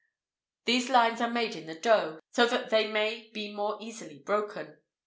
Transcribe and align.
[IV 0.65 0.73
66] 0.81 0.85
These 0.87 0.93
lines 0.95 1.21
are 1.21 1.29
made 1.29 1.55
in 1.55 1.67
the 1.67 1.75
dough, 1.79 2.19
so 2.31 2.47
that 2.47 2.71
they 2.71 2.87
may 2.91 3.29
be 3.35 3.53
more 3.53 3.77
easily 3.79 4.17
broken. 4.17 4.79